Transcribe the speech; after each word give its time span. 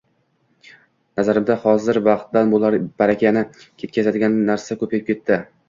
Nazarimda, 1.19 1.57
hozir 1.65 1.99
vaqtdan 2.09 2.57
barakani 3.03 3.45
ketkazadigan 3.61 4.43
narsalar 4.51 4.85
ko‘payib 4.85 5.09
ketdi. 5.15 5.43